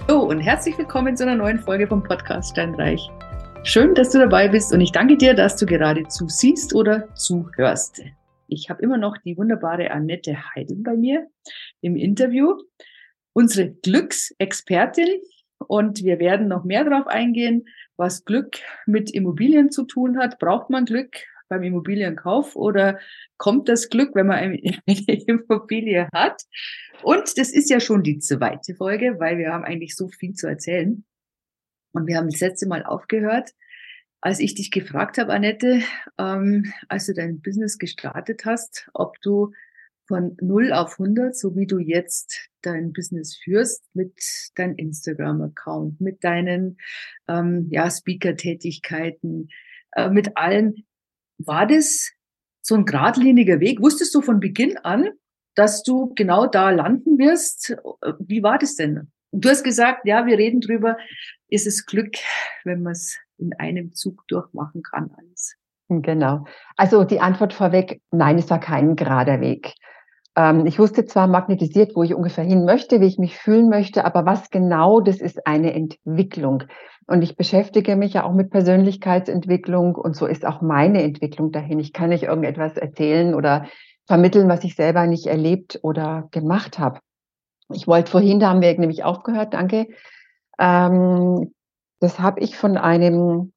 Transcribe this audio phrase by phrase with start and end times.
[0.00, 3.10] Hallo und herzlich willkommen zu einer neuen Folge vom Podcast Steinreich.
[3.62, 8.02] Schön, dass du dabei bist und ich danke dir, dass du gerade zusiehst oder zuhörst.
[8.48, 11.26] Ich habe immer noch die wunderbare Annette Heidel bei mir
[11.80, 12.54] im Interview,
[13.32, 15.20] unsere Glücksexpertin
[15.58, 17.64] und wir werden noch mehr darauf eingehen,
[17.96, 20.38] was Glück mit Immobilien zu tun hat.
[20.38, 21.16] Braucht man Glück
[21.52, 22.98] beim Immobilienkauf oder
[23.36, 26.42] kommt das Glück, wenn man eine Immobilie hat?
[27.02, 30.46] Und das ist ja schon die zweite Folge, weil wir haben eigentlich so viel zu
[30.46, 31.04] erzählen.
[31.92, 33.50] Und wir haben das letzte Mal aufgehört,
[34.22, 35.82] als ich dich gefragt habe, Annette,
[36.18, 39.52] ähm, als du dein Business gestartet hast, ob du
[40.06, 44.14] von 0 auf 100, so wie du jetzt dein Business führst, mit
[44.54, 46.78] deinem Instagram-Account, mit deinen
[47.28, 49.48] ähm, ja, Speaker-Tätigkeiten,
[49.92, 50.86] äh, mit allen,
[51.46, 52.10] war das
[52.60, 53.80] so ein geradliniger Weg?
[53.80, 55.10] Wusstest du von Beginn an,
[55.54, 57.76] dass du genau da landen wirst?
[58.18, 59.12] Wie war das denn?
[59.32, 60.96] Du hast gesagt, ja, wir reden drüber,
[61.48, 62.16] ist es Glück,
[62.64, 65.56] wenn man es in einem Zug durchmachen kann, alles.
[65.88, 66.44] Genau.
[66.76, 69.74] Also die Antwort vorweg, nein, es war kein gerader Weg.
[70.36, 74.04] Ähm, ich wusste zwar magnetisiert, wo ich ungefähr hin möchte, wie ich mich fühlen möchte,
[74.04, 76.64] aber was genau, das ist eine Entwicklung.
[77.06, 81.78] Und ich beschäftige mich ja auch mit Persönlichkeitsentwicklung und so ist auch meine Entwicklung dahin.
[81.78, 83.66] Ich kann nicht irgendetwas erzählen oder
[84.06, 87.00] vermitteln, was ich selber nicht erlebt oder gemacht habe.
[87.70, 89.88] Ich wollte vorhin, da haben wir nämlich aufgehört, danke.
[90.58, 91.52] Ähm,
[92.00, 93.51] das habe ich von einem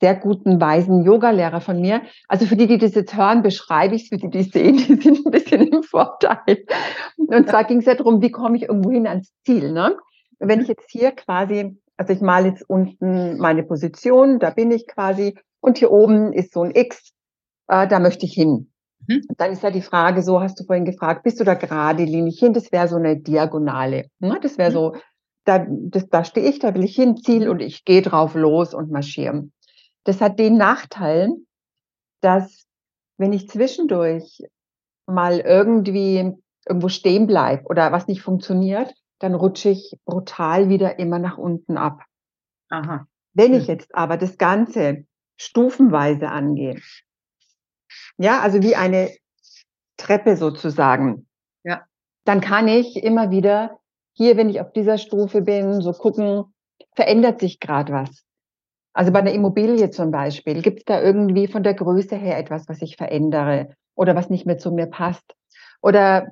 [0.00, 2.02] sehr guten, weisen Yogalehrer von mir.
[2.28, 4.76] Also für die, die das jetzt hören, beschreibe ich es, für die, die es sehen,
[4.88, 6.64] die sind ein bisschen im Vorteil.
[7.16, 9.72] Und zwar ging es ja darum, wie komme ich irgendwo hin ans Ziel.
[9.72, 9.96] Ne?
[10.38, 14.86] Wenn ich jetzt hier quasi, also ich male jetzt unten meine Position, da bin ich
[14.86, 17.12] quasi, und hier oben ist so ein X,
[17.68, 18.70] äh, da möchte ich hin.
[19.06, 19.22] Mhm.
[19.36, 22.38] Dann ist ja die Frage, so hast du vorhin gefragt, bist du da gerade linig
[22.38, 22.52] hin?
[22.52, 24.06] Das wäre so eine Diagonale.
[24.18, 24.38] Ne?
[24.42, 24.74] Das wäre mhm.
[24.74, 24.96] so,
[25.44, 28.74] da, das, da stehe ich, da will ich hin, Ziel und ich gehe drauf los
[28.74, 29.48] und marschiere.
[30.06, 31.32] Das hat den Nachteil,
[32.20, 32.66] dass
[33.18, 34.40] wenn ich zwischendurch
[35.06, 36.32] mal irgendwie
[36.66, 41.76] irgendwo stehen bleibe oder was nicht funktioniert, dann rutsche ich brutal wieder immer nach unten
[41.76, 42.04] ab.
[42.68, 43.06] Aha.
[43.34, 43.74] Wenn ich hm.
[43.74, 45.06] jetzt aber das Ganze
[45.40, 46.80] stufenweise angehe,
[48.16, 49.10] ja, also wie eine
[49.96, 51.26] Treppe sozusagen.
[51.64, 51.84] Ja.
[52.24, 53.80] Dann kann ich immer wieder
[54.12, 56.54] hier, wenn ich auf dieser Stufe bin, so gucken,
[56.94, 58.25] verändert sich gerade was.
[58.96, 62.66] Also bei einer Immobilie zum Beispiel, gibt es da irgendwie von der Größe her etwas,
[62.66, 65.34] was ich verändere oder was nicht mehr zu mir passt?
[65.82, 66.28] Oder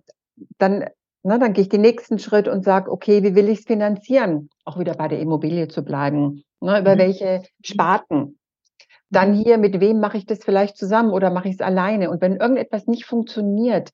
[0.56, 0.86] dann,
[1.22, 4.48] na, dann gehe ich den nächsten Schritt und sage, okay, wie will ich es finanzieren?
[4.64, 6.42] Auch wieder bei der Immobilie zu bleiben.
[6.60, 7.00] Ne, über mhm.
[7.00, 8.38] welche Sparten?
[9.10, 9.42] Dann mhm.
[9.42, 12.08] hier, mit wem mache ich das vielleicht zusammen oder mache ich es alleine?
[12.08, 13.90] Und wenn irgendetwas nicht funktioniert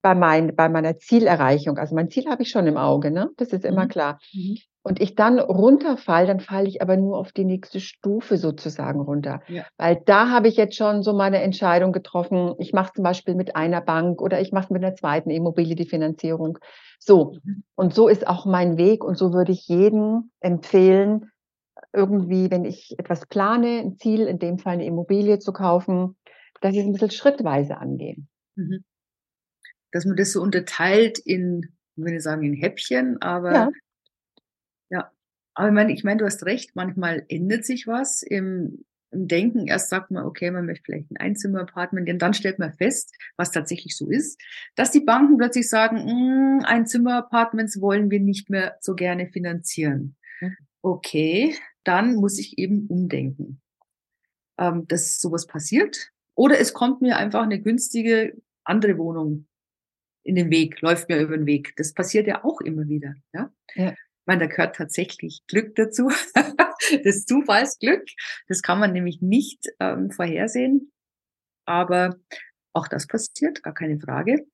[0.00, 3.30] bei, mein, bei meiner Zielerreichung, also mein Ziel habe ich schon im Auge, ne?
[3.36, 3.88] das ist immer mhm.
[3.88, 4.20] klar.
[4.32, 4.58] Mhm.
[4.84, 9.40] Und ich dann runterfall, dann falle ich aber nur auf die nächste Stufe sozusagen runter.
[9.46, 9.64] Ja.
[9.76, 12.54] Weil da habe ich jetzt schon so meine Entscheidung getroffen.
[12.58, 15.86] Ich mache zum Beispiel mit einer Bank oder ich mache mit einer zweiten Immobilie die
[15.86, 16.58] Finanzierung.
[16.98, 17.36] So.
[17.44, 17.62] Mhm.
[17.76, 19.04] Und so ist auch mein Weg.
[19.04, 21.30] Und so würde ich jedem empfehlen,
[21.92, 26.16] irgendwie, wenn ich etwas plane, ein Ziel, in dem Fall eine Immobilie zu kaufen,
[26.60, 28.16] dass ich es ein bisschen schrittweise angehe.
[28.56, 28.84] Mhm.
[29.92, 33.68] Dass man das so unterteilt in, ich würde sagen, in Häppchen, aber ja.
[35.54, 39.66] Aber ich meine, ich meine, du hast recht, manchmal ändert sich was im, im Denken.
[39.66, 43.50] Erst sagt man, okay, man möchte vielleicht ein Einzimmer-Apartment, und dann stellt man fest, was
[43.50, 44.40] tatsächlich so ist,
[44.74, 50.16] dass die Banken plötzlich sagen, mm, Einzimmer-Apartments wollen wir nicht mehr so gerne finanzieren.
[50.40, 50.56] Mhm.
[50.80, 53.60] Okay, dann muss ich eben umdenken,
[54.58, 56.10] ähm, dass sowas passiert.
[56.34, 58.34] Oder es kommt mir einfach eine günstige
[58.64, 59.46] andere Wohnung
[60.24, 61.74] in den Weg, läuft mir über den Weg.
[61.76, 63.14] Das passiert ja auch immer wieder.
[63.34, 63.52] Ja?
[63.74, 63.94] ja.
[64.24, 66.10] Meine, da gehört tatsächlich Glück dazu.
[67.04, 68.04] das Zufallsglück.
[68.48, 70.92] Das kann man nämlich nicht ähm, vorhersehen.
[71.64, 72.16] Aber
[72.72, 74.46] auch das passiert, gar keine Frage.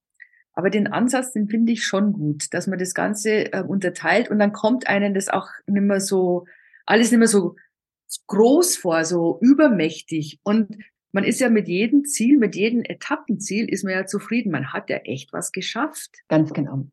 [0.53, 4.39] Aber den Ansatz, den finde ich schon gut, dass man das Ganze äh, unterteilt und
[4.41, 6.47] dann kommt einem das auch nicht mehr so
[6.89, 7.55] alles nicht mehr so
[8.27, 10.41] groß vor, so übermächtig.
[10.43, 10.79] Und
[11.13, 14.51] man ist ja mit jedem Ziel, mit jedem Etappenziel ist man ja zufrieden.
[14.51, 16.11] Man hat ja echt was geschafft.
[16.29, 16.87] Ganz genau.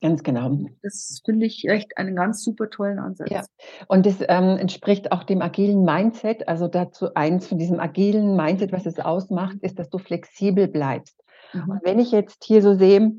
[0.00, 0.56] Ganz genau.
[0.82, 3.30] Das finde ich echt einen ganz super tollen Ansatz.
[3.30, 3.44] Ja,
[3.88, 6.46] und das ähm, entspricht auch dem agilen Mindset.
[6.46, 11.20] Also dazu eins von diesem agilen Mindset, was es ausmacht, ist, dass du flexibel bleibst.
[11.52, 11.70] Mhm.
[11.70, 13.12] Und wenn ich jetzt hier so sehe,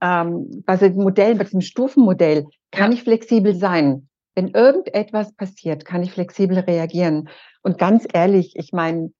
[0.00, 2.98] ähm, bei dem Modell, bei diesem Stufenmodell, kann ja.
[2.98, 7.28] ich flexibel sein wenn irgendetwas passiert, kann ich flexibel reagieren.
[7.62, 9.12] Und ganz ehrlich, ich meine,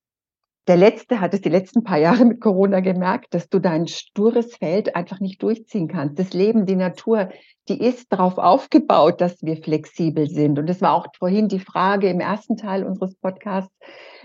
[0.67, 4.57] der Letzte hat es die letzten paar Jahre mit Corona gemerkt, dass du dein stures
[4.57, 6.19] Feld einfach nicht durchziehen kannst.
[6.19, 7.29] Das Leben, die Natur,
[7.69, 10.59] die ist darauf aufgebaut, dass wir flexibel sind.
[10.59, 13.75] Und das war auch vorhin die Frage im ersten Teil unseres Podcasts.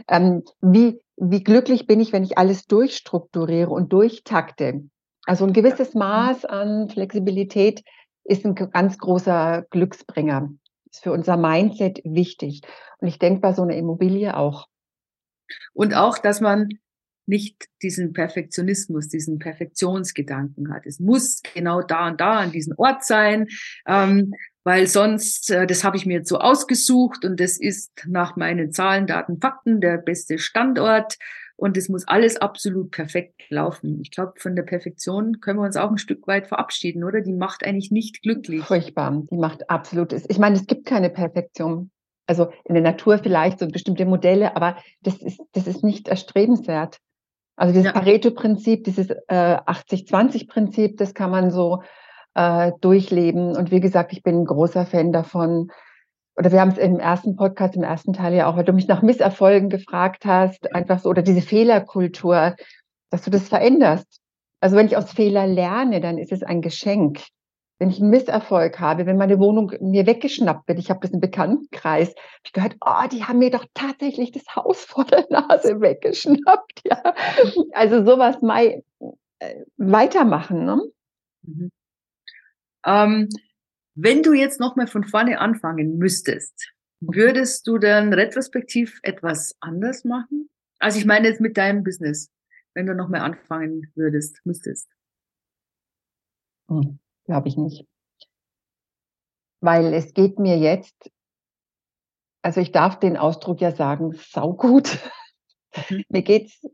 [0.08, 4.84] Ähm, wie, wie glücklich bin ich, wenn ich alles durchstrukturiere und durchtakte?
[5.26, 7.84] Also ein gewisses Maß an Flexibilität
[8.24, 10.50] ist ein ganz großer Glücksbringer.
[10.90, 12.62] Ist für unser Mindset wichtig.
[13.00, 14.68] Und ich denke bei so einer Immobilie auch.
[15.74, 16.70] Und auch, dass man
[17.30, 20.86] nicht diesen Perfektionismus, diesen Perfektionsgedanken hat.
[20.86, 23.48] Es muss genau da und da an diesem Ort sein,
[23.88, 28.36] ähm, weil sonst, äh, das habe ich mir jetzt so ausgesucht und das ist nach
[28.36, 31.18] meinen Zahlen, Daten, Fakten der beste Standort
[31.56, 34.00] und es muss alles absolut perfekt laufen.
[34.02, 37.22] Ich glaube, von der Perfektion können wir uns auch ein Stück weit verabschieden, oder?
[37.22, 38.64] Die macht eigentlich nicht glücklich.
[38.64, 39.24] Furchtbar.
[39.30, 40.14] Die macht absolut.
[40.14, 41.92] Ich meine, es gibt keine Perfektion.
[42.30, 47.00] Also in der Natur vielleicht so bestimmte Modelle, aber das ist, das ist nicht erstrebenswert.
[47.56, 47.92] Also dieses ja.
[47.92, 51.82] Pareto-Prinzip, dieses äh, 80-20-Prinzip, das kann man so
[52.36, 53.58] äh, durchleben.
[53.58, 55.72] Und wie gesagt, ich bin ein großer Fan davon,
[56.38, 58.88] oder wir haben es im ersten Podcast, im ersten Teil ja auch, weil du mich
[58.88, 62.56] nach Misserfolgen gefragt hast, einfach so, oder diese Fehlerkultur,
[63.10, 64.22] dass du das veränderst.
[64.62, 67.24] Also wenn ich aus Fehler lerne, dann ist es ein Geschenk.
[67.80, 71.22] Wenn ich einen Misserfolg habe, wenn meine Wohnung mir weggeschnappt wird, ich habe das im
[71.22, 75.80] Bekanntenkreis, habe ich gehört, oh, die haben mir doch tatsächlich das Haus vor der Nase
[75.80, 76.82] weggeschnappt.
[76.84, 77.16] Ja.
[77.72, 78.84] Also sowas mal
[79.40, 80.66] äh, weitermachen.
[80.66, 80.82] Ne?
[81.44, 81.72] Mhm.
[82.86, 83.30] Ähm,
[83.96, 86.72] wenn du jetzt nochmal von vorne anfangen müsstest,
[87.02, 90.50] würdest du dann retrospektiv etwas anders machen?
[90.80, 92.32] Also ich meine jetzt mit deinem Business,
[92.74, 94.90] wenn du nochmal anfangen würdest, müsstest.
[96.70, 97.00] Hm,
[97.30, 97.86] Glaube ich nicht.
[99.62, 101.12] Weil es geht mir jetzt,
[102.42, 104.98] also ich darf den Ausdruck ja sagen, saugut.
[105.90, 106.06] Mhm.
[106.10, 106.68] mir geht's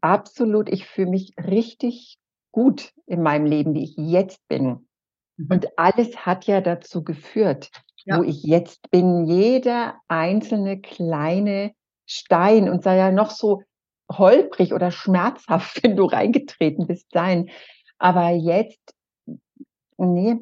[0.00, 2.18] absolut, ich fühle mich richtig
[2.50, 4.88] gut in meinem Leben, wie ich jetzt bin.
[5.36, 5.46] Mhm.
[5.48, 7.70] Und alles hat ja dazu geführt,
[8.04, 8.18] ja.
[8.18, 9.26] wo ich jetzt bin.
[9.26, 11.72] Jeder einzelne kleine
[12.04, 13.62] Stein und sei ja noch so
[14.10, 17.48] holprig oder schmerzhaft, wenn du reingetreten bist, sein.
[17.98, 18.93] Aber jetzt,
[19.96, 20.36] nee,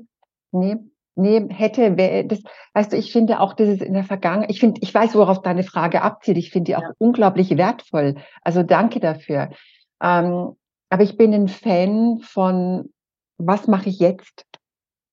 [0.52, 0.76] nee,
[1.14, 2.40] nee, hätte, wär, das,
[2.74, 5.42] weißt du, ich finde auch das ist in der Vergangenheit, ich finde, ich weiß, worauf
[5.42, 6.92] deine Frage abzielt, ich finde die auch ja.
[6.98, 8.16] unglaublich wertvoll.
[8.42, 9.50] Also danke dafür.
[10.02, 10.56] Ähm,
[10.90, 12.90] aber ich bin ein Fan von,
[13.38, 14.46] was mache ich jetzt?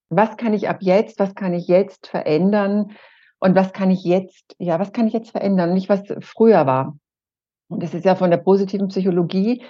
[0.09, 2.91] was kann ich ab jetzt, was kann ich jetzt verändern
[3.39, 6.97] und was kann ich jetzt, ja, was kann ich jetzt verändern, nicht was früher war.
[7.69, 9.63] Und das ist ja von der positiven Psychologie,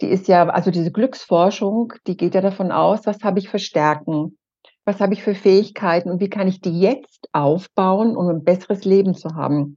[0.00, 3.58] die ist ja, also diese Glücksforschung, die geht ja davon aus, was habe ich für
[3.58, 4.38] Stärken,
[4.84, 8.84] was habe ich für Fähigkeiten und wie kann ich die jetzt aufbauen, um ein besseres
[8.84, 9.76] Leben zu haben.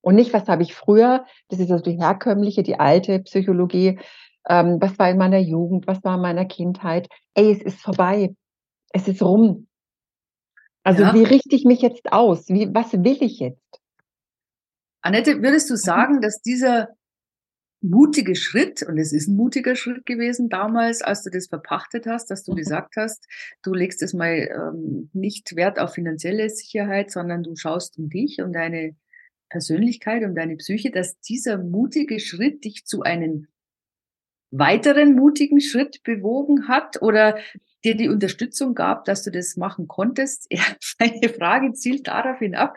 [0.00, 3.98] Und nicht, was habe ich früher, das ist also die herkömmliche, die alte Psychologie,
[4.48, 7.08] ähm, was war in meiner Jugend, was war in meiner Kindheit.
[7.34, 8.34] Ey, es ist vorbei
[8.94, 9.66] es ist rum.
[10.84, 11.14] Also ja.
[11.14, 12.48] wie richte ich mich jetzt aus?
[12.48, 13.80] Wie, was will ich jetzt?
[15.02, 15.78] Annette, würdest du mhm.
[15.78, 16.88] sagen, dass dieser
[17.84, 22.30] mutige Schritt, und es ist ein mutiger Schritt gewesen damals, als du das verpachtet hast,
[22.30, 22.56] dass du mhm.
[22.56, 23.26] gesagt hast,
[23.62, 28.40] du legst es mal ähm, nicht Wert auf finanzielle Sicherheit, sondern du schaust um dich,
[28.42, 28.96] um deine
[29.50, 33.48] Persönlichkeit, um deine Psyche, dass dieser mutige Schritt dich zu einem
[34.50, 37.02] weiteren mutigen Schritt bewogen hat?
[37.02, 37.38] Oder
[37.84, 40.46] dir die Unterstützung gab, dass du das machen konntest.
[40.54, 40.62] Ja,
[40.98, 42.76] meine Frage zielt daraufhin ab,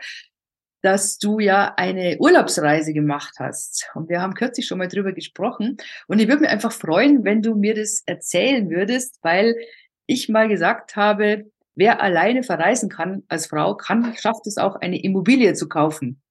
[0.87, 3.89] dass du ja eine Urlaubsreise gemacht hast.
[3.93, 5.75] Und wir haben kürzlich schon mal drüber gesprochen.
[6.07, 9.57] Und ich würde mich einfach freuen, wenn du mir das erzählen würdest, weil
[10.05, 15.03] ich mal gesagt habe, wer alleine verreisen kann als Frau, kann, schafft es auch eine
[15.03, 16.21] Immobilie zu kaufen.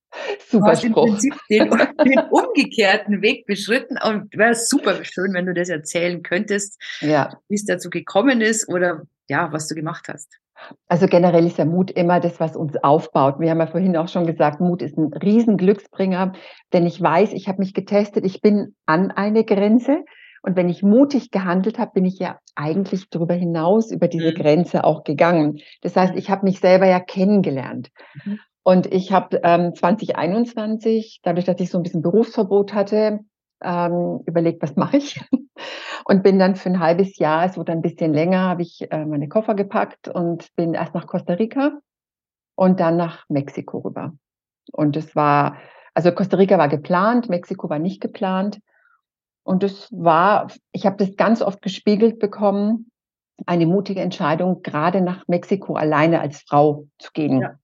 [0.48, 0.86] Super du Spruch.
[0.86, 6.22] im Prinzip den, den, umgekehrten Weg beschritten und wäre super schön, wenn du das erzählen
[6.22, 7.38] könntest, ja.
[7.48, 10.38] wie es dazu gekommen ist oder ja, was du gemacht hast.
[10.88, 13.38] Also generell ist der Mut immer das, was uns aufbaut.
[13.38, 16.32] Wir haben ja vorhin auch schon gesagt, Mut ist ein Riesenglücksbringer,
[16.72, 20.04] denn ich weiß, ich habe mich getestet, ich bin an eine Grenze.
[20.42, 24.34] Und wenn ich mutig gehandelt habe, bin ich ja eigentlich darüber hinaus über diese mhm.
[24.34, 25.58] Grenze auch gegangen.
[25.82, 26.18] Das heißt, mhm.
[26.18, 27.90] ich habe mich selber ja kennengelernt.
[28.24, 28.38] Mhm.
[28.62, 33.20] Und ich habe ähm, 2021, dadurch, dass ich so ein bisschen Berufsverbot hatte,
[33.62, 35.20] ähm, überlegt, was mache ich?
[36.08, 39.04] Und bin dann für ein halbes Jahr, es wurde ein bisschen länger, habe ich äh,
[39.04, 41.80] meine Koffer gepackt und bin erst nach Costa Rica
[42.54, 44.14] und dann nach Mexiko rüber.
[44.70, 45.56] Und es war,
[45.94, 48.60] also Costa Rica war geplant, Mexiko war nicht geplant.
[49.42, 52.92] Und es war, ich habe das ganz oft gespiegelt bekommen,
[53.44, 57.40] eine mutige Entscheidung, gerade nach Mexiko alleine als Frau zu gehen.
[57.40, 57.58] Ja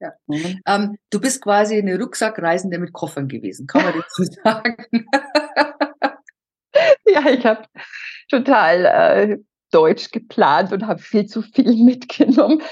[0.00, 0.12] Ja.
[0.26, 0.60] Mhm.
[0.66, 4.76] Ähm, du bist quasi eine Rucksackreisende mit Koffern gewesen, kann man dazu sagen?
[7.18, 7.62] ja, ich habe
[8.28, 9.38] total äh,
[9.70, 12.62] deutsch geplant und habe viel zu viel mitgenommen.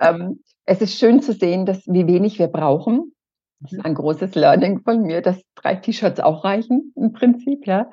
[0.00, 3.12] ähm, es ist schön zu sehen, dass wie wenig wir brauchen.
[3.60, 7.90] Das ist ein großes Learning von mir, dass drei T-Shirts auch reichen im Prinzip, ja.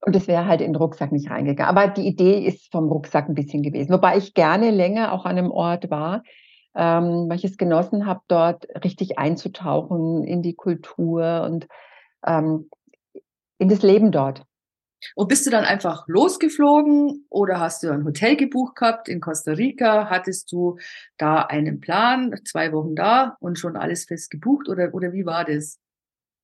[0.00, 1.74] Und es wäre halt in den Rucksack nicht reingegangen.
[1.74, 3.92] Aber die Idee ist vom Rucksack ein bisschen gewesen.
[3.92, 6.22] Wobei ich gerne länger auch an einem Ort war,
[6.74, 11.66] ähm, weil ich es genossen habe, dort richtig einzutauchen in die Kultur und
[12.24, 12.68] ähm,
[13.58, 14.42] in das Leben dort.
[15.14, 19.52] Und bist du dann einfach losgeflogen oder hast du ein Hotel gebucht gehabt in Costa
[19.52, 20.08] Rica?
[20.10, 20.78] Hattest du
[21.18, 25.44] da einen Plan, zwei Wochen da und schon alles fest gebucht oder, oder wie war
[25.44, 25.78] das?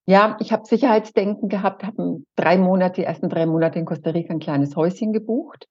[0.07, 4.33] Ja, ich habe Sicherheitsdenken gehabt, habe drei Monate, die ersten drei Monate in Costa Rica
[4.33, 5.69] ein kleines Häuschen gebucht,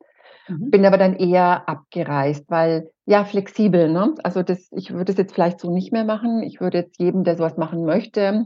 [0.48, 0.71] mhm.
[0.71, 3.89] bin aber dann eher abgereist, weil ja flexibel.
[3.89, 4.15] Ne?
[4.24, 6.43] Also das, ich würde es jetzt vielleicht so nicht mehr machen.
[6.43, 8.45] Ich würde jetzt jedem, der sowas machen möchte,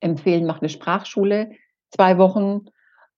[0.00, 1.50] empfehlen, mach eine Sprachschule,
[1.90, 2.66] zwei Wochen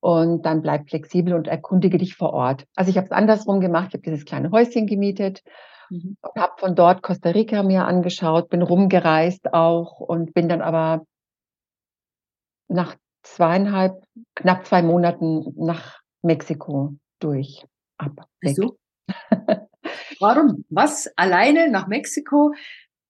[0.01, 2.67] und dann bleib flexibel und erkundige dich vor Ort.
[2.77, 5.43] Also ich habe es andersrum gemacht, ich habe dieses kleine Häuschen gemietet
[5.91, 6.17] mhm.
[6.21, 11.05] und habe von dort Costa Rica mir angeschaut, bin rumgereist auch und bin dann aber
[12.69, 14.03] nach zweieinhalb,
[14.35, 17.65] knapp zwei Monaten nach Mexiko durch.
[17.97, 18.27] Ab.
[18.41, 18.79] Wieso?
[20.21, 20.65] Warum?
[20.69, 21.11] Was?
[21.17, 22.53] Alleine nach Mexiko?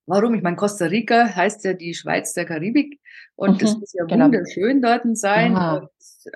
[0.07, 0.35] Warum?
[0.35, 2.99] Ich meine, Costa Rica heißt ja die Schweiz der Karibik
[3.39, 4.25] und mhm, das muss ja genau.
[4.25, 5.91] wunderschön dort sein und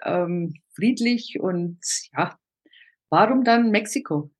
[0.04, 1.80] ähm, friedlich und
[2.16, 2.36] ja,
[3.10, 4.30] warum dann Mexiko?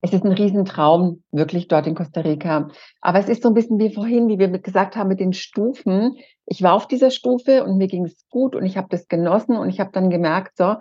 [0.00, 2.68] Es ist ein Riesentraum, wirklich dort in Costa Rica.
[3.02, 6.16] Aber es ist so ein bisschen wie vorhin, wie wir gesagt haben mit den Stufen.
[6.46, 9.58] Ich war auf dieser Stufe und mir ging es gut und ich habe das genossen
[9.58, 10.76] und ich habe dann gemerkt, so,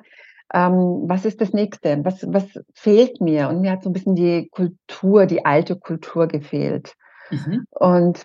[0.53, 1.99] ähm, was ist das Nächste?
[2.05, 3.49] Was, was fehlt mir?
[3.49, 6.95] Und mir hat so ein bisschen die Kultur, die alte Kultur gefehlt.
[7.29, 7.65] Mhm.
[7.69, 8.23] Und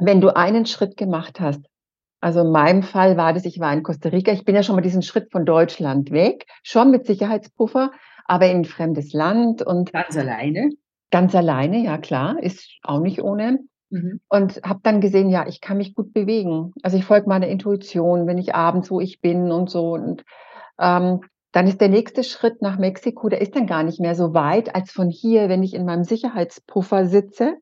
[0.00, 1.64] wenn du einen Schritt gemacht hast,
[2.20, 4.74] also in meinem Fall war das, ich war in Costa Rica, ich bin ja schon
[4.74, 7.92] mal diesen Schritt von Deutschland weg, schon mit Sicherheitspuffer,
[8.24, 10.70] aber in ein fremdes Land und ganz alleine.
[11.10, 13.60] Ganz alleine, ja klar, ist auch nicht ohne.
[13.90, 14.20] Mhm.
[14.28, 16.72] Und habe dann gesehen, ja, ich kann mich gut bewegen.
[16.82, 19.92] Also ich folge meiner Intuition, wenn ich abends, wo ich bin und so.
[19.92, 20.24] Und
[20.78, 21.20] ähm,
[21.52, 24.74] dann ist der nächste Schritt nach Mexiko, der ist dann gar nicht mehr so weit
[24.74, 27.56] als von hier, wenn ich in meinem Sicherheitspuffer sitze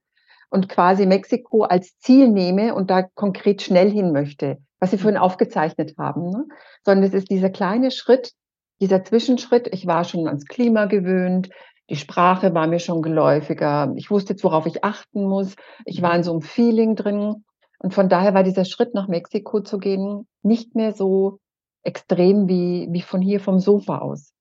[0.49, 5.19] und quasi Mexiko als Ziel nehme und da konkret schnell hin möchte, was Sie vorhin
[5.19, 6.31] aufgezeichnet haben.
[6.31, 6.45] Ne?
[6.85, 8.33] Sondern es ist dieser kleine Schritt,
[8.81, 9.69] dieser Zwischenschritt.
[9.73, 11.51] Ich war schon ans Klima gewöhnt.
[11.89, 13.93] Die Sprache war mir schon geläufiger.
[13.97, 15.55] Ich wusste jetzt, worauf ich achten muss.
[15.85, 17.45] Ich war in so einem Feeling drin.
[17.79, 21.39] Und von daher war dieser Schritt nach Mexiko zu gehen nicht mehr so
[21.83, 24.33] extrem wie, wie von hier vom Sofa aus.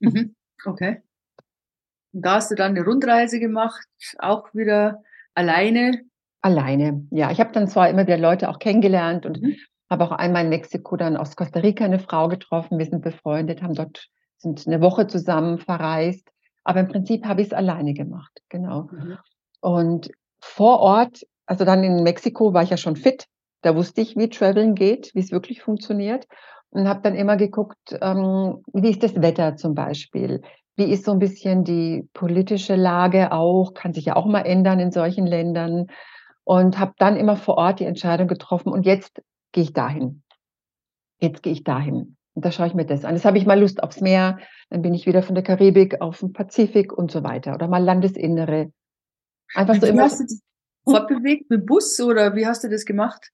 [0.00, 0.34] Mhm.
[0.64, 1.02] Okay.
[2.12, 3.86] Und da hast du dann eine Rundreise gemacht,
[4.18, 5.02] auch wieder
[5.38, 6.02] alleine?
[6.40, 7.30] Alleine, ja.
[7.30, 9.56] Ich habe dann zwar immer wieder Leute auch kennengelernt und mhm.
[9.88, 12.78] habe auch einmal in Mexiko dann aus Costa Rica eine Frau getroffen.
[12.78, 16.28] Wir sind befreundet, haben dort sind eine Woche zusammen verreist.
[16.64, 18.88] Aber im Prinzip habe ich es alleine gemacht, genau.
[18.92, 19.18] Mhm.
[19.60, 23.26] Und vor Ort, also dann in Mexiko war ich ja schon fit.
[23.62, 26.26] Da wusste ich, wie Traveln geht, wie es wirklich funktioniert.
[26.70, 30.42] Und habe dann immer geguckt, ähm, wie ist das Wetter zum Beispiel?
[30.78, 33.74] Wie ist so ein bisschen die politische Lage auch?
[33.74, 35.88] Kann sich ja auch mal ändern in solchen Ländern.
[36.44, 38.72] Und habe dann immer vor Ort die Entscheidung getroffen.
[38.72, 39.20] Und jetzt
[39.50, 40.22] gehe ich dahin.
[41.18, 42.16] Jetzt gehe ich dahin.
[42.34, 43.16] Und da schaue ich mir das an.
[43.16, 44.38] Jetzt habe ich mal Lust aufs Meer,
[44.70, 47.54] dann bin ich wieder von der Karibik auf den Pazifik und so weiter.
[47.54, 48.70] Oder mal Landesinnere.
[49.54, 50.04] Einfach so immer.
[50.04, 50.40] Hast du dich
[50.84, 53.30] fortbewegt mit Bus oder wie hast du das gemacht?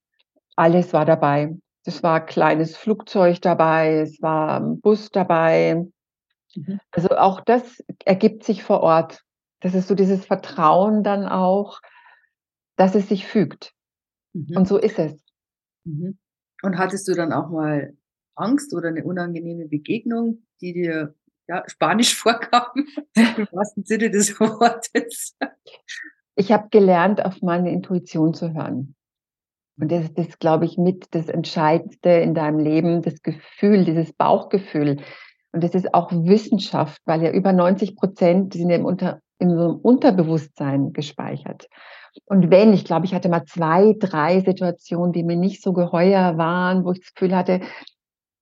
[0.56, 1.54] Alles war dabei.
[1.84, 5.84] Es war ein kleines Flugzeug dabei, es war ein Bus dabei.
[6.54, 6.80] Mhm.
[6.90, 9.22] Also auch das ergibt sich vor Ort.
[9.60, 11.80] Das ist so dieses Vertrauen dann auch,
[12.76, 13.72] dass es sich fügt.
[14.32, 14.56] Mhm.
[14.56, 15.16] Und so ist es.
[15.84, 16.18] Mhm.
[16.62, 17.96] Und hattest du dann auch mal
[18.34, 21.14] Angst oder eine unangenehme Begegnung, die dir
[21.48, 25.36] ja, Spanisch vorkam, im wahrsten Sinne des Wortes?
[26.36, 28.96] Ich habe gelernt, auf meine Intuition zu hören.
[29.76, 34.12] Und das ist, das, glaube ich, mit das Entscheidendste in deinem Leben, das Gefühl, dieses
[34.12, 35.02] Bauchgefühl.
[35.54, 39.50] Und das ist auch Wissenschaft, weil ja über 90 Prozent sind ja im, Unter, in
[39.50, 41.68] so einem Unterbewusstsein gespeichert.
[42.26, 46.36] Und wenn, ich glaube, ich hatte mal zwei, drei Situationen, die mir nicht so geheuer
[46.38, 47.60] waren, wo ich das Gefühl hatte,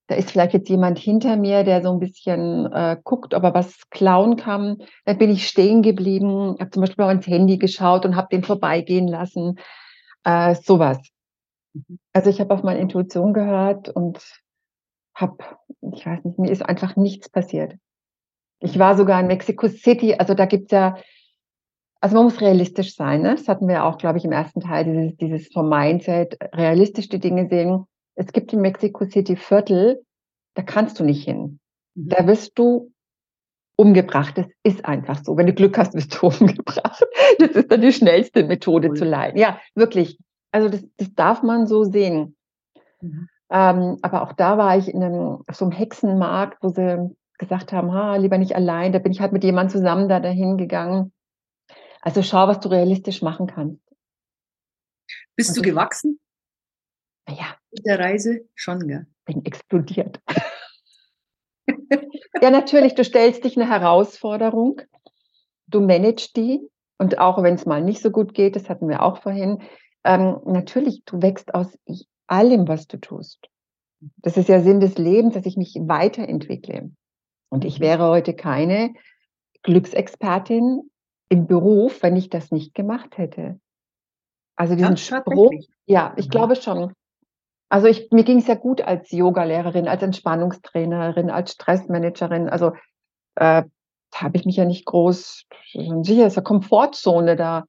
[0.07, 3.52] da ist vielleicht jetzt jemand hinter mir, der so ein bisschen äh, guckt, ob er
[3.52, 4.78] was klauen kann.
[5.04, 8.42] Dann bin ich stehen geblieben, habe zum Beispiel mal ins Handy geschaut und habe den
[8.42, 9.59] vorbeigehen lassen.
[10.25, 10.99] Äh, sowas.
[11.75, 11.99] Mhm.
[12.14, 14.19] Also ich habe auf meine Intuition gehört und
[15.14, 15.37] habe,
[15.93, 17.75] ich weiß nicht, mir ist einfach nichts passiert.
[18.61, 20.97] Ich war sogar in Mexico City, also da gibt's ja
[22.01, 23.23] Also man muss realistisch sein.
[23.23, 23.35] Ne?
[23.35, 27.21] Das hatten wir auch, glaube ich, im ersten Teil, dieses, dieses vom Mindset, realistisch die
[27.21, 27.87] Dinge sehen.
[28.15, 30.05] Es gibt in Mexico City Viertel,
[30.55, 31.59] da kannst du nicht hin.
[31.95, 32.09] Mhm.
[32.09, 32.93] Da wirst du
[33.77, 34.39] umgebracht.
[34.39, 35.37] Das ist einfach so.
[35.37, 37.05] Wenn du Glück hast, wirst du umgebracht.
[37.39, 38.97] Das ist dann die schnellste Methode cool.
[38.97, 39.39] zu leiden.
[39.39, 40.19] Ja, wirklich.
[40.53, 42.37] Also das, das darf man so sehen.
[43.01, 43.29] Mhm.
[43.53, 47.93] Ähm, aber auch da war ich in einem, so einem Hexenmarkt, wo sie gesagt haben,
[47.93, 48.93] ha, lieber nicht allein.
[48.93, 51.13] Da bin ich halt mit jemandem zusammen da dahin gegangen.
[52.01, 53.83] Also schau, was du realistisch machen kannst.
[55.37, 56.19] Bist Und du gewachsen?
[57.29, 57.57] Ja.
[57.71, 59.07] Mit der Reise schon, gell?
[59.27, 60.21] Bin explodiert.
[62.41, 64.81] ja, natürlich, du stellst dich eine Herausforderung,
[65.67, 66.61] du managst die
[66.97, 69.63] und auch wenn es mal nicht so gut geht, das hatten wir auch vorhin,
[70.05, 71.79] ähm, natürlich, du wächst aus
[72.33, 73.49] allem, was du tust.
[74.17, 76.91] Das ist ja Sinn des Lebens, dass ich mich weiterentwickle.
[77.51, 77.85] Und ich mhm.
[77.85, 78.95] wäre heute keine
[79.62, 80.91] Glücksexpertin
[81.29, 83.61] im Beruf, wenn ich das nicht gemacht hätte.
[84.57, 85.53] Also diesen ja, Spruch,
[85.87, 86.31] ja, ich mhm.
[86.31, 86.93] glaube schon.
[87.69, 92.49] Also ich, mir ging es ja gut als Yogalehrerin, als Entspannungstrainerin, als Stressmanagerin.
[92.49, 92.73] Also
[93.37, 93.62] äh,
[94.15, 95.45] habe ich mich ja nicht groß,
[96.03, 97.65] sicher ist ja Komfortzone, da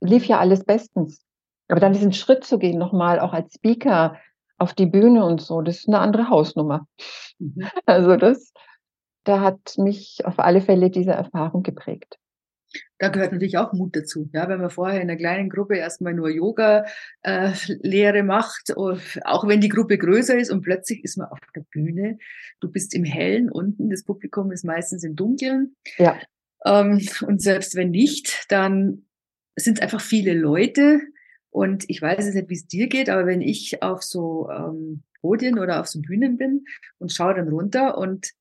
[0.00, 1.24] lief ja alles bestens.
[1.72, 4.18] Aber dann diesen Schritt zu gehen, nochmal auch als Speaker
[4.58, 6.86] auf die Bühne und so, das ist eine andere Hausnummer.
[7.38, 7.68] Mhm.
[7.86, 8.52] Also das,
[9.24, 12.18] da hat mich auf alle Fälle diese Erfahrung geprägt
[12.98, 14.28] da gehört natürlich auch Mut dazu.
[14.32, 19.60] Ja, wenn man vorher in einer kleinen Gruppe erstmal nur Yoga-Lehre äh, macht, auch wenn
[19.60, 22.18] die Gruppe größer ist und plötzlich ist man auf der Bühne.
[22.60, 25.74] Du bist im Hellen unten, das Publikum ist meistens im Dunkeln.
[25.98, 26.18] Ja.
[26.64, 29.06] Ähm, und selbst wenn nicht, dann
[29.56, 31.00] sind es einfach viele Leute.
[31.52, 35.02] Und ich weiß jetzt nicht, wie es dir geht, aber wenn ich auf so ähm,
[35.20, 36.64] Podien oder auf so Bühnen bin
[36.98, 38.32] und schaue dann runter und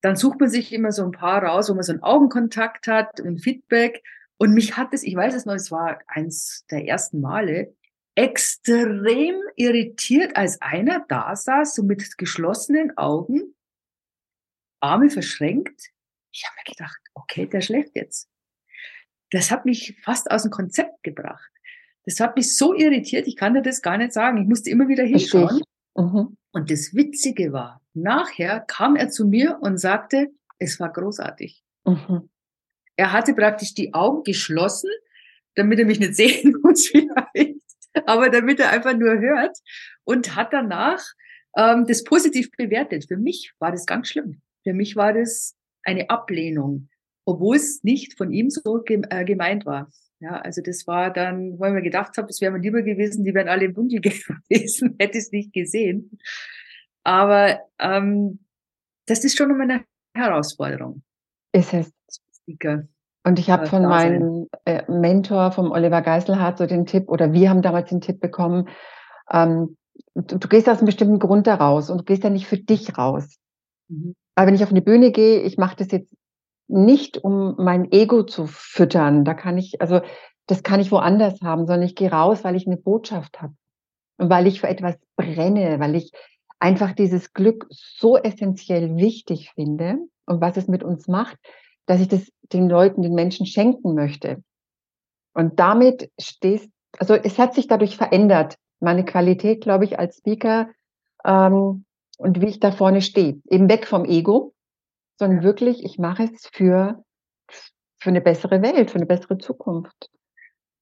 [0.00, 3.20] dann sucht man sich immer so ein paar raus, wo man so einen Augenkontakt hat
[3.20, 4.04] und Feedback.
[4.36, 7.74] Und mich hat es, ich weiß es noch, es war eins der ersten Male,
[8.14, 13.54] extrem irritiert, als einer da saß, so mit geschlossenen Augen,
[14.80, 15.90] Arme verschränkt.
[16.32, 18.28] Ich habe mir gedacht, okay, der schläft jetzt.
[19.30, 21.51] Das hat mich fast aus dem Konzept gebracht.
[22.04, 24.38] Das hat mich so irritiert, ich kann dir das gar nicht sagen.
[24.38, 25.62] Ich musste immer wieder hinschauen.
[25.96, 26.36] Mhm.
[26.52, 31.62] Und das Witzige war, nachher kam er zu mir und sagte, es war großartig.
[31.84, 32.28] Mhm.
[32.96, 34.90] Er hatte praktisch die Augen geschlossen,
[35.54, 37.60] damit er mich nicht sehen muss vielleicht,
[38.06, 39.56] aber damit er einfach nur hört
[40.04, 41.02] und hat danach
[41.56, 43.06] ähm, das positiv bewertet.
[43.08, 44.40] Für mich war das ganz schlimm.
[44.62, 46.88] Für mich war das eine Ablehnung,
[47.24, 49.90] obwohl es nicht von ihm so äh, gemeint war.
[50.22, 53.24] Ja, also das war dann, wo ich mir gedacht habe, es wäre mir lieber gewesen,
[53.24, 54.00] die wären alle im Dunkel
[54.48, 56.16] gewesen, hätte es nicht gesehen.
[57.02, 58.38] Aber ähm,
[59.06, 61.02] das ist schon immer eine Herausforderung.
[61.52, 61.92] Ist es.
[62.36, 62.86] Speaker.
[63.24, 67.50] Und ich habe von meinem äh, Mentor, vom Oliver Geiselhardt, so den Tipp, oder wir
[67.50, 68.68] haben damals den Tipp bekommen,
[69.28, 69.76] ähm,
[70.14, 72.96] du, du, gehst aus einem bestimmten Grund daraus und du gehst ja nicht für dich
[72.96, 73.38] raus.
[73.88, 74.14] Mhm.
[74.36, 76.14] Aber wenn ich auf eine Bühne gehe, ich mache das jetzt
[76.68, 79.24] nicht, um mein Ego zu füttern.
[79.24, 80.00] Da kann ich, also
[80.46, 83.54] das kann ich woanders haben, sondern ich gehe raus, weil ich eine Botschaft habe
[84.18, 86.12] und weil ich für etwas brenne, weil ich
[86.58, 91.36] einfach dieses Glück so essentiell wichtig finde und was es mit uns macht,
[91.86, 94.42] dass ich das den Leuten, den Menschen schenken möchte.
[95.34, 100.68] Und damit stehst, also es hat sich dadurch verändert, meine Qualität, glaube ich, als Speaker
[101.24, 101.84] ähm,
[102.18, 103.40] und wie ich da vorne stehe.
[103.48, 104.54] Eben weg vom Ego,
[105.22, 107.04] sondern wirklich, ich mache es für,
[108.00, 110.10] für eine bessere Welt, für eine bessere Zukunft.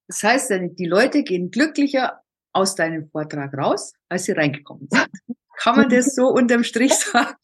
[0.09, 2.21] Das heißt, die Leute gehen glücklicher
[2.55, 5.11] aus deinem Vortrag raus, als sie reingekommen sind.
[5.59, 7.37] Kann man das so unterm Strich sagen?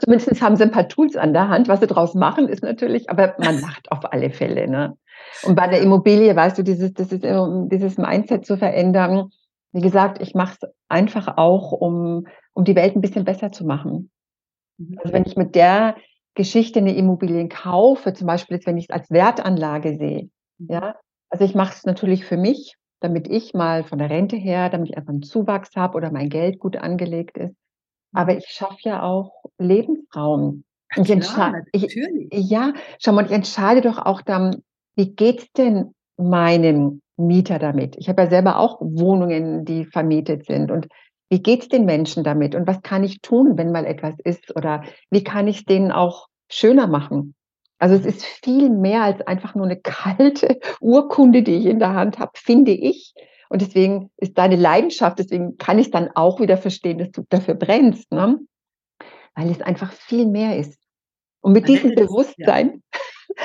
[0.00, 1.68] Zumindest haben sie ein paar Tools an der Hand.
[1.68, 4.66] Was sie draus machen, ist natürlich, aber man macht auf alle Fälle.
[4.66, 4.98] Ne?
[5.44, 9.30] Und bei der Immobilie, weißt du, dieses, das ist, dieses Mindset zu verändern.
[9.70, 13.64] Wie gesagt, ich mache es einfach auch, um, um die Welt ein bisschen besser zu
[13.64, 14.10] machen.
[14.78, 14.98] Mhm.
[14.98, 15.94] Also wenn ich mit der
[16.34, 20.30] Geschichte eine Immobilien kaufe, zum Beispiel wenn ich es als Wertanlage sehe.
[20.58, 20.68] Mhm.
[20.68, 20.96] Ja,
[21.30, 24.90] also ich mache es natürlich für mich, damit ich mal von der Rente her, damit
[24.90, 27.54] ich einfach einen Zuwachs habe oder mein Geld gut angelegt ist.
[28.12, 28.38] Aber mhm.
[28.38, 30.64] ich schaffe ja auch Lebensraum.
[30.96, 31.96] Und ich klar, ich,
[32.30, 34.62] ja, schau mal, ich entscheide doch auch dann,
[34.94, 37.96] wie geht's denn meinem Mieter damit?
[37.96, 40.70] Ich habe ja selber auch Wohnungen, die vermietet sind.
[40.70, 40.86] Und
[41.30, 42.54] wie geht's den Menschen damit?
[42.54, 44.54] Und was kann ich tun, wenn mal etwas ist?
[44.56, 47.34] Oder wie kann ich es denen auch schöner machen?
[47.78, 51.94] Also es ist viel mehr als einfach nur eine kalte Urkunde, die ich in der
[51.94, 53.14] Hand habe, finde ich.
[53.48, 57.54] Und deswegen ist deine Leidenschaft, deswegen kann ich dann auch wieder verstehen, dass du dafür
[57.54, 58.38] brennst, ne?
[59.34, 60.80] weil es einfach viel mehr ist.
[61.40, 63.00] Und mit diesem Bewusstsein, ja.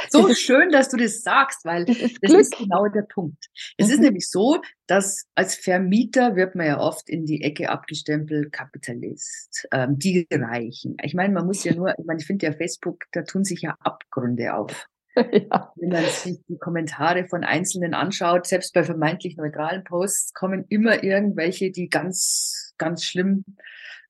[0.10, 3.46] So schön, dass du das sagst, weil das ist, das ist genau der Punkt.
[3.78, 3.94] Es mhm.
[3.94, 9.68] ist nämlich so, dass als Vermieter wird man ja oft in die Ecke abgestempelt, Kapitalist,
[9.72, 10.98] ähm, die Reichen.
[11.04, 13.62] Ich meine, man muss ja nur, ich meine, ich finde ja Facebook, da tun sich
[13.62, 14.88] ja Abgründe auf.
[15.32, 15.74] Ja.
[15.76, 21.04] Wenn man sich die Kommentare von Einzelnen anschaut, selbst bei vermeintlich neutralen Posts kommen immer
[21.04, 23.44] irgendwelche, die ganz, ganz schlimm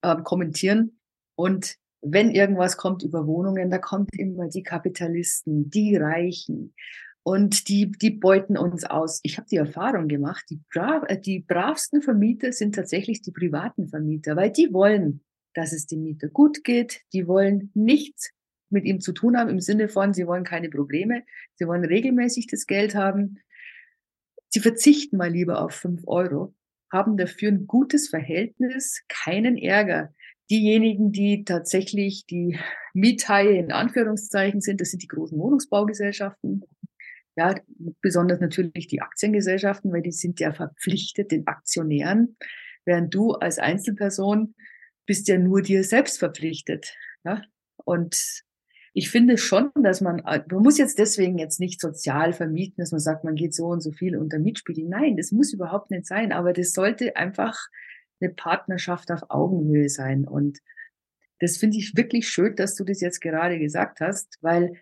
[0.03, 0.99] ähm, kommentieren.
[1.35, 6.73] Und wenn irgendwas kommt über Wohnungen, da kommt immer die Kapitalisten, die Reichen
[7.23, 9.19] und die, die beuten uns aus.
[9.23, 13.89] Ich habe die Erfahrung gemacht, die, brav, äh, die bravsten Vermieter sind tatsächlich die privaten
[13.89, 15.21] Vermieter, weil die wollen,
[15.53, 17.01] dass es dem Mieter gut geht.
[17.13, 18.31] Die wollen nichts
[18.69, 21.23] mit ihm zu tun haben im Sinne von, sie wollen keine Probleme,
[21.55, 23.39] sie wollen regelmäßig das Geld haben.
[24.49, 26.55] Sie verzichten mal lieber auf fünf Euro,
[26.91, 30.13] haben dafür ein gutes Verhältnis, keinen Ärger
[30.49, 32.59] diejenigen, die tatsächlich die
[32.93, 36.63] Miethaie in Anführungszeichen sind, das sind die großen Wohnungsbaugesellschaften.
[37.35, 37.55] Ja,
[38.01, 42.35] besonders natürlich die Aktiengesellschaften, weil die sind ja verpflichtet den Aktionären,
[42.85, 44.55] während du als Einzelperson
[45.05, 46.93] bist ja nur dir selbst verpflichtet.
[47.23, 47.41] Ja?
[47.85, 48.43] Und
[48.93, 52.99] ich finde schon, dass man, man muss jetzt deswegen jetzt nicht sozial vermieten, dass man
[52.99, 54.85] sagt, man geht so und so viel unter Mietspiegel.
[54.85, 57.57] Nein, das muss überhaupt nicht sein, aber das sollte einfach
[58.21, 60.25] eine Partnerschaft auf Augenhöhe sein.
[60.25, 60.59] Und
[61.39, 64.73] das finde ich wirklich schön, dass du das jetzt gerade gesagt hast, weil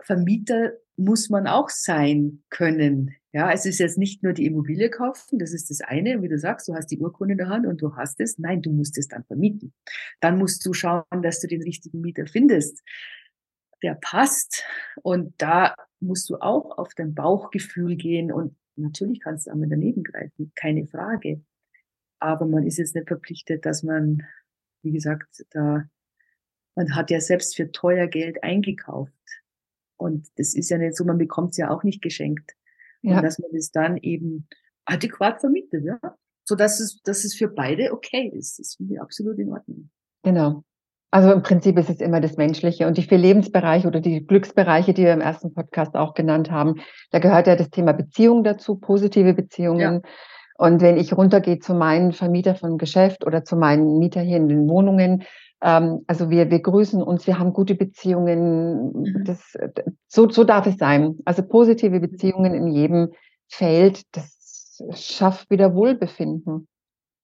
[0.00, 3.14] Vermieter muss man auch sein können.
[3.32, 6.38] Ja, es ist jetzt nicht nur die Immobilie kaufen, das ist das eine, wie du
[6.38, 8.38] sagst, du hast die Urkunde in der Hand und du hast es.
[8.38, 9.72] Nein, du musst es dann vermieten.
[10.20, 12.82] Dann musst du schauen, dass du den richtigen Mieter findest,
[13.82, 14.64] der passt.
[15.02, 20.02] Und da musst du auch auf dein Bauchgefühl gehen und natürlich kannst du einmal daneben
[20.02, 21.42] greifen, keine Frage.
[22.22, 24.22] Aber man ist jetzt nicht verpflichtet, dass man,
[24.82, 25.88] wie gesagt, da,
[26.76, 29.12] man hat ja selbst für teuer Geld eingekauft.
[29.96, 32.52] Und das ist ja nicht so, man bekommt es ja auch nicht geschenkt.
[33.02, 33.16] Ja.
[33.16, 34.46] Und dass man es dann eben
[34.84, 35.98] adäquat vermietet, ja.
[36.44, 38.60] So dass es, dass es für beide okay ist.
[38.60, 39.90] Das finde ich absolut in Ordnung.
[40.22, 40.62] Genau.
[41.10, 44.94] Also im Prinzip ist es immer das Menschliche und die vier Lebensbereiche oder die Glücksbereiche,
[44.94, 46.80] die wir im ersten Podcast auch genannt haben.
[47.10, 50.10] Da gehört ja das Thema Beziehung dazu, positive Beziehungen, ja.
[50.56, 54.48] Und wenn ich runtergehe zu meinen Vermieter von Geschäft oder zu meinen Mieter hier in
[54.48, 55.24] den Wohnungen,
[55.62, 58.92] ähm, also wir, wir grüßen uns, wir haben gute Beziehungen.
[58.92, 59.24] Mhm.
[59.24, 59.54] Das,
[60.08, 61.18] so, so darf es sein.
[61.24, 63.12] Also positive Beziehungen in jedem
[63.48, 66.68] Feld, das schafft wieder Wohlbefinden.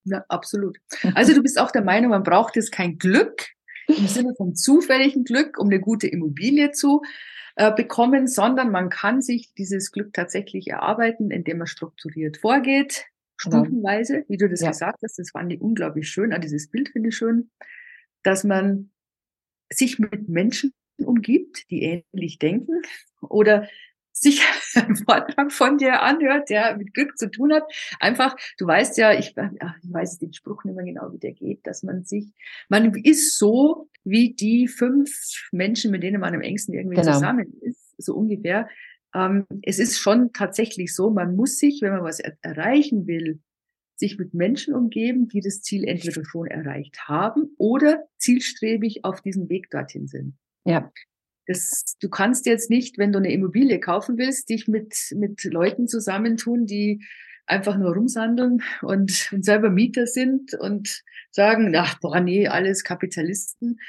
[0.05, 0.79] Ja, absolut.
[1.15, 3.47] Also du bist auch der Meinung, man braucht jetzt kein Glück
[3.89, 7.03] im Sinne von zufälligen Glück, um eine gute Immobilie zu
[7.57, 13.07] äh, bekommen, sondern man kann sich dieses Glück tatsächlich erarbeiten, indem man strukturiert vorgeht.
[13.39, 14.71] Stufenweise, wie du das ja.
[14.71, 15.19] gesagt hast.
[15.19, 16.33] Das fand ich unglaublich schön.
[16.33, 17.51] Auch dieses Bild finde ich schön,
[18.23, 18.91] dass man
[19.71, 22.83] sich mit Menschen umgibt, die ähnlich denken
[23.21, 23.69] oder
[24.13, 24.43] sich
[24.75, 27.65] einen Vortrag von dir anhört, der mit Glück zu tun hat.
[28.01, 31.67] Einfach, du weißt ja, ich, ich weiß den Spruch nicht mehr genau, wie der geht,
[31.67, 32.33] dass man sich,
[32.69, 37.13] man ist so wie die fünf Menschen, mit denen man am engsten irgendwie genau.
[37.13, 38.69] zusammen ist, so ungefähr
[39.19, 43.41] ähm, es ist schon tatsächlich so, man muss sich, wenn man was er erreichen will,
[43.97, 49.49] sich mit Menschen umgeben, die das Ziel entweder schon erreicht haben oder zielstrebig auf diesem
[49.49, 50.35] Weg dorthin sind.
[50.65, 50.93] Ja.
[51.47, 55.89] Das, du kannst jetzt nicht, wenn du eine Immobilie kaufen willst, dich mit, mit Leuten
[55.89, 57.05] zusammentun, die
[57.47, 63.81] einfach nur rumsandeln und, und selber Mieter sind und sagen, ach, boah, nee, alles Kapitalisten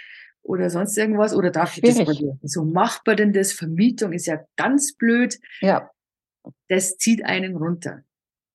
[0.43, 1.35] oder sonst irgendwas?
[1.35, 2.07] Oder darf ich Schwierig.
[2.07, 3.53] das mal So macht man denn das?
[3.53, 5.39] Vermietung ist ja ganz blöd.
[5.61, 5.89] Ja.
[6.67, 8.03] Das zieht einen runter.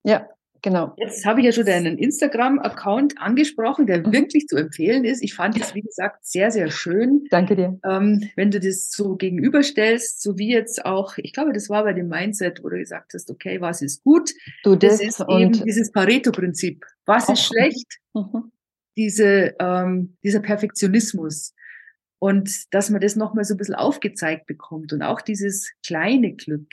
[0.03, 0.29] Ja,
[0.61, 0.95] genau.
[0.97, 4.13] Jetzt habe ich ja schon deinen Instagram-Account angesprochen, der mhm.
[4.13, 5.23] wirklich zu empfehlen ist.
[5.23, 7.27] Ich fand es, wie gesagt, sehr, sehr schön.
[7.31, 7.79] Danke dir.
[7.85, 11.93] Ähm, wenn du das so gegenüberstellst, so wie jetzt auch, ich glaube, das war bei
[11.93, 14.33] dem Mindset, wo du gesagt hast, okay, was ist gut?
[14.65, 16.85] Du das, das ist eben dieses Pareto-Prinzip.
[17.07, 18.01] Was ist schlecht?
[18.15, 18.51] Mhm.
[18.97, 21.55] Diese, ähm, dieser Perfektionismus
[22.25, 26.67] und dass man das nochmal so ein bisschen aufgezeigt bekommt und auch dieses kleine Glück.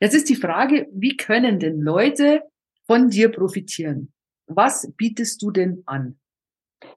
[0.00, 2.42] Jetzt ist die Frage, wie können denn Leute
[2.86, 4.12] von dir profitieren?
[4.48, 6.18] Was bietest du denn an?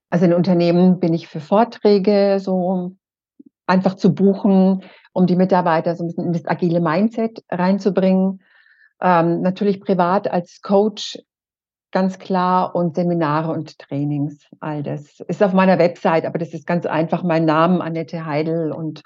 [0.09, 2.97] Also in Unternehmen bin ich für Vorträge so
[3.65, 8.41] einfach zu buchen, um die Mitarbeiter so ein bisschen in das agile Mindset reinzubringen.
[8.99, 11.17] Ähm, natürlich privat als Coach
[11.95, 15.21] ganz klar und Seminare und Trainings, all das.
[15.29, 19.01] Ist auf meiner Website, aber das ist ganz einfach mein Name, Annette Heidel und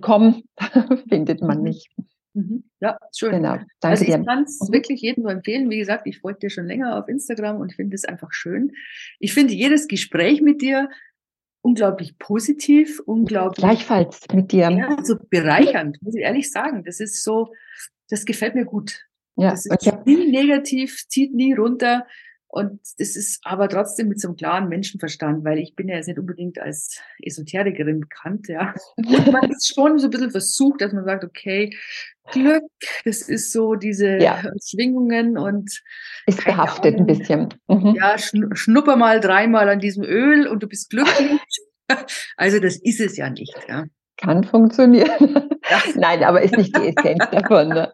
[0.00, 0.42] .com
[1.10, 1.64] findet man mhm.
[1.64, 1.90] mich.
[2.32, 2.64] Mhm.
[2.80, 3.32] Ja, schön.
[3.32, 3.56] Genau.
[3.56, 4.72] Danke also ich kann es mhm.
[4.72, 5.68] wirklich jedem nur empfehlen.
[5.68, 8.72] Wie gesagt, ich folge dir schon länger auf Instagram und finde es einfach schön.
[9.18, 10.88] Ich finde jedes Gespräch mit dir
[11.60, 13.62] unglaublich positiv, unglaublich.
[13.62, 14.70] Gleichfalls mit dir.
[14.70, 16.82] Ja, so bereichernd, muss ich ehrlich sagen.
[16.82, 17.52] Das ist so,
[18.08, 19.05] das gefällt mir gut.
[19.36, 22.06] Ja, das ist nie negativ, zieht nie runter.
[22.48, 26.06] Und das ist aber trotzdem mit so einem klaren Menschenverstand, weil ich bin ja jetzt
[26.06, 28.72] nicht unbedingt als Esoterikerin bekannt, ja.
[28.96, 31.76] Und man ist schon so ein bisschen versucht, dass man sagt, okay,
[32.32, 32.62] Glück,
[33.04, 34.42] das ist so diese ja.
[34.64, 35.70] Schwingungen und
[36.26, 37.48] ist behaftet Ahnung, ein bisschen.
[37.68, 37.94] Mhm.
[37.96, 41.40] Ja, schnupper mal dreimal an diesem Öl und du bist glücklich.
[42.36, 43.84] also das ist es ja nicht, ja.
[44.16, 45.50] Kann funktionieren.
[45.68, 45.82] Ja.
[45.94, 47.68] Nein, aber ist nicht die Essenz davon.
[47.68, 47.92] Ne?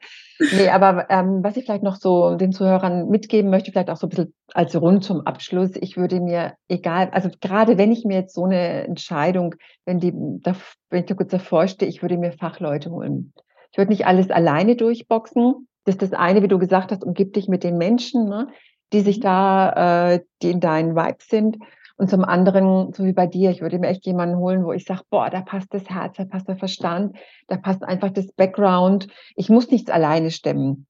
[0.51, 4.07] Nee, aber ähm, was ich vielleicht noch so den Zuhörern mitgeben möchte, vielleicht auch so
[4.07, 8.17] ein bisschen als Rund zum Abschluss, ich würde mir, egal, also gerade wenn ich mir
[8.17, 12.33] jetzt so eine Entscheidung, wenn die, wenn ich da kurz davor stehe, ich würde mir
[12.33, 13.33] Fachleute holen.
[13.71, 15.67] Ich würde nicht alles alleine durchboxen.
[15.85, 18.49] Das ist das eine, wie du gesagt hast, umgib dich mit den Menschen, ne,
[18.93, 19.23] die sich mhm.
[19.23, 21.59] da, äh, die in deinen Vibes sind.
[22.03, 24.87] Und zum anderen, so wie bei dir, ich würde mir echt jemanden holen, wo ich
[24.87, 29.07] sage, boah, da passt das Herz, da passt der Verstand, da passt einfach das Background.
[29.37, 30.89] Ich muss nichts alleine stemmen.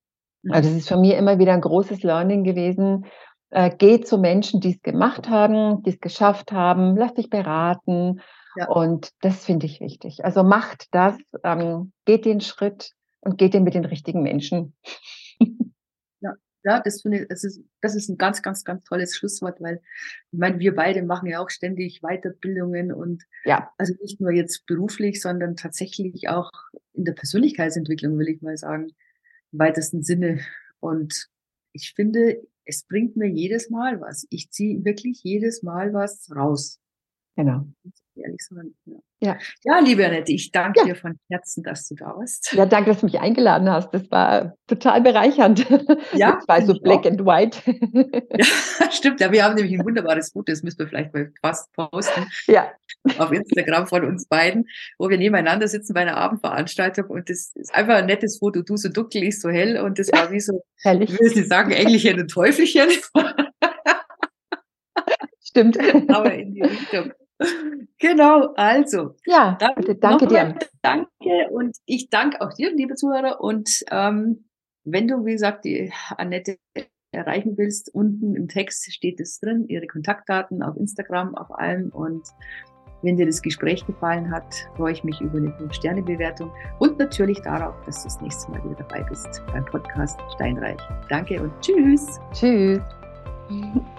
[0.49, 3.05] Also es ist für mich immer wieder ein großes Learning gewesen.
[3.51, 8.23] Äh, geh zu Menschen, die es gemacht haben, die es geschafft haben, lass dich beraten.
[8.57, 8.71] Ja.
[8.71, 10.25] Und das finde ich wichtig.
[10.25, 14.75] Also macht das, ähm, geht den Schritt und geht den mit den richtigen Menschen.
[16.65, 19.81] Ja, das finde ich, das ist, das ist ein ganz, ganz, ganz tolles Schlusswort, weil
[20.31, 23.73] ich meine, wir beide machen ja auch ständig Weiterbildungen und ja.
[23.79, 26.51] also nicht nur jetzt beruflich, sondern tatsächlich auch
[26.93, 28.93] in der Persönlichkeitsentwicklung, will ich mal sagen,
[29.53, 30.41] im weitesten Sinne.
[30.79, 31.29] Und
[31.73, 34.27] ich finde, es bringt mir jedes Mal was.
[34.31, 36.79] Ich ziehe wirklich jedes Mal was raus.
[37.37, 37.67] Genau.
[38.15, 38.75] Ehrlich sagen.
[38.85, 38.99] Ja.
[39.23, 39.39] Ja.
[39.63, 40.85] ja, liebe Annette, ich danke ja.
[40.87, 42.53] dir von Herzen, dass du da warst.
[42.55, 43.95] Ja, danke, dass du mich eingeladen hast.
[43.95, 45.65] Das war total bereichernd.
[46.13, 46.33] Ja.
[46.33, 47.11] Das war so black auch.
[47.11, 47.59] and white.
[48.81, 49.21] Ja, stimmt.
[49.21, 52.27] Ja, wir haben nämlich ein wunderbares Foto, das müssen wir vielleicht mal fast posten.
[52.47, 52.73] Ja.
[53.19, 54.67] Auf Instagram von uns beiden,
[54.99, 58.63] wo wir nebeneinander sitzen bei einer Abendveranstaltung und das ist einfach ein nettes Foto.
[58.63, 61.13] Du so dunkel, ich so hell und das war wie so, Herrlich.
[61.13, 62.89] ich will nicht sagen, Engelchen und Teufelchen.
[65.45, 65.79] Stimmt.
[66.11, 67.13] Aber in die Richtung.
[67.99, 69.15] Genau, also.
[69.27, 70.59] Ja, bitte, danke dir.
[70.83, 73.41] Danke und ich danke auch dir, liebe Zuhörer.
[73.41, 74.45] Und ähm,
[74.83, 76.57] wenn du, wie gesagt, die Annette
[77.13, 81.91] erreichen willst, unten im Text steht es drin, ihre Kontaktdaten auf Instagram, auf allem.
[81.91, 82.27] Und
[83.03, 87.75] wenn dir das Gespräch gefallen hat, freue ich mich über eine 5-Sterne-Bewertung und natürlich darauf,
[87.85, 90.81] dass du das nächste Mal wieder dabei bist beim Podcast Steinreich.
[91.09, 92.19] Danke und tschüss.
[92.33, 92.81] Tschüss.